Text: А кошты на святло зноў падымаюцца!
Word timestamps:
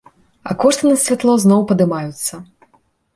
А 0.51 0.55
кошты 0.61 0.87
на 0.93 0.95
святло 1.03 1.35
зноў 1.43 1.61
падымаюцца! 1.73 2.33